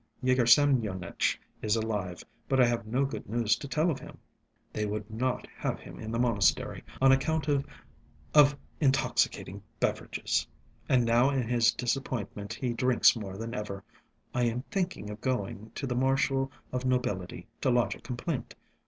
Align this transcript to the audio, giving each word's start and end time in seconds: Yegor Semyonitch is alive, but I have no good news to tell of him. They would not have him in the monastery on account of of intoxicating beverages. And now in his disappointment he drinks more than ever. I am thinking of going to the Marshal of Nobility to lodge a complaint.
Yegor 0.23 0.47
Semyonitch 0.47 1.39
is 1.61 1.75
alive, 1.75 2.23
but 2.49 2.59
I 2.59 2.65
have 2.65 2.87
no 2.87 3.05
good 3.05 3.29
news 3.29 3.55
to 3.57 3.67
tell 3.67 3.91
of 3.91 3.99
him. 3.99 4.17
They 4.73 4.83
would 4.87 5.07
not 5.11 5.47
have 5.55 5.79
him 5.79 5.99
in 5.99 6.11
the 6.11 6.17
monastery 6.17 6.83
on 6.99 7.11
account 7.11 7.47
of 7.47 7.67
of 8.33 8.57
intoxicating 8.79 9.61
beverages. 9.79 10.47
And 10.89 11.05
now 11.05 11.29
in 11.29 11.47
his 11.47 11.71
disappointment 11.71 12.51
he 12.55 12.73
drinks 12.73 13.15
more 13.15 13.37
than 13.37 13.53
ever. 13.53 13.83
I 14.33 14.45
am 14.45 14.63
thinking 14.71 15.11
of 15.11 15.21
going 15.21 15.69
to 15.75 15.85
the 15.85 15.93
Marshal 15.93 16.51
of 16.71 16.83
Nobility 16.83 17.45
to 17.61 17.69
lodge 17.69 17.93
a 17.93 18.01
complaint. 18.01 18.55